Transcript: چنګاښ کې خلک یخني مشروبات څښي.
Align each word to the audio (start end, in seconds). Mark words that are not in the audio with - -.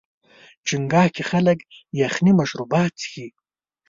چنګاښ 0.67 1.07
کې 1.15 1.23
خلک 1.31 1.57
یخني 2.01 2.31
مشروبات 2.39 2.91
څښي. 2.99 3.27